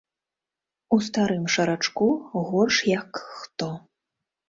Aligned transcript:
У 0.97 0.99
старым 1.09 1.45
шарачку, 1.57 2.09
горш 2.47 2.83
як 2.99 3.25
хто. 3.39 3.73